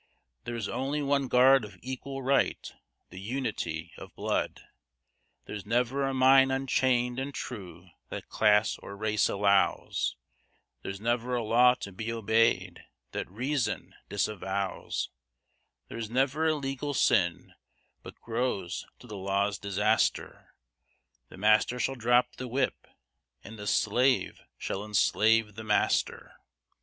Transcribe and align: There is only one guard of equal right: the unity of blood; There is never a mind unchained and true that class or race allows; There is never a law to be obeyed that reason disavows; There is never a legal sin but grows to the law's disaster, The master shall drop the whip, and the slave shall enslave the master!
There 0.45 0.55
is 0.55 0.67
only 0.67 1.03
one 1.03 1.27
guard 1.27 1.63
of 1.63 1.77
equal 1.79 2.23
right: 2.23 2.73
the 3.11 3.19
unity 3.19 3.91
of 3.99 4.15
blood; 4.15 4.63
There 5.45 5.53
is 5.55 5.63
never 5.63 6.01
a 6.07 6.11
mind 6.11 6.51
unchained 6.51 7.19
and 7.19 7.31
true 7.31 7.89
that 8.09 8.27
class 8.27 8.79
or 8.79 8.97
race 8.97 9.29
allows; 9.29 10.15
There 10.81 10.89
is 10.89 10.99
never 10.99 11.35
a 11.35 11.43
law 11.43 11.75
to 11.75 11.91
be 11.91 12.11
obeyed 12.11 12.83
that 13.11 13.29
reason 13.29 13.93
disavows; 14.09 15.11
There 15.87 15.99
is 15.99 16.09
never 16.09 16.47
a 16.47 16.55
legal 16.55 16.95
sin 16.95 17.53
but 18.01 18.19
grows 18.21 18.87
to 19.01 19.05
the 19.05 19.17
law's 19.17 19.59
disaster, 19.59 20.55
The 21.29 21.37
master 21.37 21.79
shall 21.79 21.93
drop 21.93 22.37
the 22.37 22.47
whip, 22.47 22.87
and 23.43 23.59
the 23.59 23.67
slave 23.67 24.41
shall 24.57 24.83
enslave 24.83 25.53
the 25.53 25.63
master! 25.63 26.37